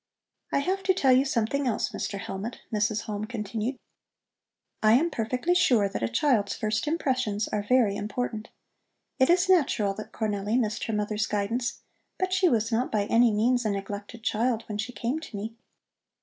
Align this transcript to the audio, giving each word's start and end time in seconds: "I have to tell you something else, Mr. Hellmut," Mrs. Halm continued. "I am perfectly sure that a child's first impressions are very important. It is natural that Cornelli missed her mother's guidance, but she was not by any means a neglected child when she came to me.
"I 0.51 0.57
have 0.61 0.81
to 0.85 0.95
tell 0.95 1.11
you 1.11 1.25
something 1.25 1.67
else, 1.67 1.89
Mr. 1.89 2.17
Hellmut," 2.17 2.57
Mrs. 2.73 3.01
Halm 3.03 3.25
continued. 3.29 3.77
"I 4.81 4.93
am 4.93 5.11
perfectly 5.11 5.53
sure 5.53 5.87
that 5.87 6.01
a 6.01 6.07
child's 6.09 6.55
first 6.55 6.87
impressions 6.87 7.47
are 7.49 7.61
very 7.61 7.95
important. 7.95 8.49
It 9.19 9.29
is 9.29 9.47
natural 9.47 9.93
that 9.93 10.11
Cornelli 10.11 10.57
missed 10.59 10.85
her 10.85 10.93
mother's 10.93 11.27
guidance, 11.27 11.81
but 12.17 12.33
she 12.33 12.49
was 12.49 12.71
not 12.71 12.91
by 12.91 13.03
any 13.03 13.29
means 13.31 13.63
a 13.63 13.69
neglected 13.69 14.23
child 14.23 14.63
when 14.67 14.79
she 14.79 14.91
came 14.91 15.19
to 15.19 15.37
me. 15.37 15.55